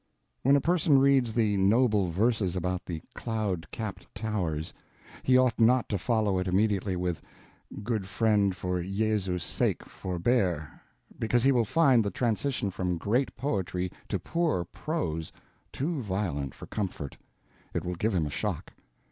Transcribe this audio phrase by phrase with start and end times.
[0.41, 4.73] When a person reads the noble verses about the cloud cap'd towers,
[5.21, 7.21] he ought not to follow it immediately with
[7.83, 10.81] Good friend for Iesus sake forbeare,
[11.19, 15.31] because he will find the transition from great poetry to poor prose
[15.71, 17.17] too violent for comfort.
[17.75, 18.73] It will give him a shock.